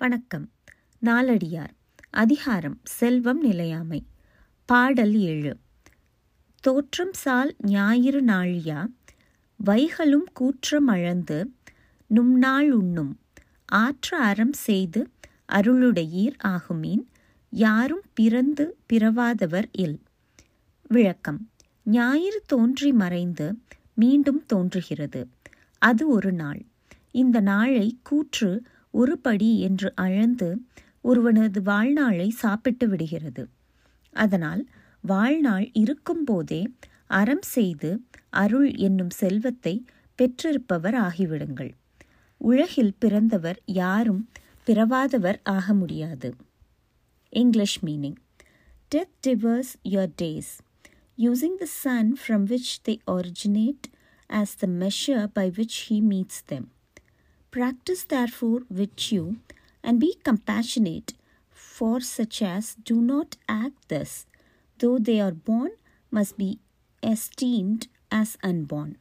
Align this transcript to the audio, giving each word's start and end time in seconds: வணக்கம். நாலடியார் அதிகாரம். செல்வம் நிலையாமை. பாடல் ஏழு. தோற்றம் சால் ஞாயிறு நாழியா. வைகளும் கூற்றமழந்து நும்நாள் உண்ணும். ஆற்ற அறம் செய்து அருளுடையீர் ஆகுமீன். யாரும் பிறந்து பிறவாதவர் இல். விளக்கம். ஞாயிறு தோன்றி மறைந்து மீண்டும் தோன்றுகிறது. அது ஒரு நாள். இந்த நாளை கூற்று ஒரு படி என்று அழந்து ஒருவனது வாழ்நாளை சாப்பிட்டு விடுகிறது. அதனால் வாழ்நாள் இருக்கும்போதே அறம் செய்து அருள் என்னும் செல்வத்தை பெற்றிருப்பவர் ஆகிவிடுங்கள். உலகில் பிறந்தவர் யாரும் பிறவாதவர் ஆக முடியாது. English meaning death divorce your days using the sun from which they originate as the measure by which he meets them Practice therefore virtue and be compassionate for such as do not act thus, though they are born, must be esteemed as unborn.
வணக்கம். 0.00 0.50
நாலடியார் 1.02 1.70
அதிகாரம். 2.10 2.80
செல்வம் 2.84 3.40
நிலையாமை. 3.40 4.06
பாடல் 4.66 5.14
ஏழு. 5.14 5.58
தோற்றம் 6.60 7.12
சால் 7.12 7.54
ஞாயிறு 7.58 8.22
நாழியா. 8.22 8.88
வைகளும் 9.66 10.24
கூற்றமழந்து 10.40 11.44
நும்நாள் 12.14 12.70
உண்ணும். 12.70 13.20
ஆற்ற 13.64 14.18
அறம் 14.18 14.52
செய்து 14.52 15.10
அருளுடையீர் 15.52 16.36
ஆகுமீன். 16.44 17.04
யாரும் 17.50 18.02
பிறந்து 18.14 18.76
பிறவாதவர் 18.92 19.68
இல். 19.72 20.00
விளக்கம். 20.88 21.50
ஞாயிறு 21.84 22.42
தோன்றி 22.46 22.92
மறைந்து 22.92 23.58
மீண்டும் 23.94 24.46
தோன்றுகிறது. 24.46 25.28
அது 25.78 26.08
ஒரு 26.08 26.32
நாள். 26.32 26.64
இந்த 27.10 27.40
நாளை 27.40 27.98
கூற்று 28.02 28.62
ஒரு 28.94 29.18
படி 29.18 29.60
என்று 29.60 29.92
அழந்து 29.96 30.48
ஒருவனது 31.04 31.62
வாழ்நாளை 31.62 32.28
சாப்பிட்டு 32.42 32.88
விடுகிறது. 32.88 33.48
அதனால் 34.16 34.62
வாழ்நாள் 35.04 35.70
இருக்கும்போதே 35.72 36.62
அறம் 37.06 37.46
செய்து 37.48 37.90
அருள் 38.30 38.74
என்னும் 38.76 39.10
செல்வத்தை 39.10 39.74
பெற்றிருப்பவர் 40.18 40.94
ஆகிவிடுங்கள். 40.94 41.72
உலகில் 42.40 42.94
பிறந்தவர் 42.98 43.58
யாரும் 43.64 44.22
பிறவாதவர் 44.66 45.38
ஆக 45.42 45.74
முடியாது. 45.74 46.34
English 47.32 47.78
meaning 47.84 48.18
death 48.94 49.16
divorce 49.26 49.72
your 49.84 50.14
days 50.22 50.52
using 51.18 51.56
the 51.58 51.66
sun 51.82 52.10
from 52.20 52.44
which 52.52 52.72
they 52.88 52.94
originate 53.06 53.86
as 54.30 54.54
the 54.58 54.68
measure 54.82 55.26
by 55.32 55.50
which 55.56 55.78
he 55.84 55.96
meets 56.10 56.42
them 56.46 56.68
Practice 57.50 58.04
therefore 58.04 58.60
virtue 58.70 59.36
and 59.82 59.98
be 59.98 60.14
compassionate 60.22 61.14
for 61.50 62.00
such 62.00 62.42
as 62.42 62.76
do 62.76 63.00
not 63.00 63.36
act 63.48 63.88
thus, 63.88 64.26
though 64.78 64.98
they 64.98 65.20
are 65.20 65.32
born, 65.32 65.70
must 66.10 66.38
be 66.38 66.60
esteemed 67.02 67.88
as 68.10 68.38
unborn. 68.42 68.98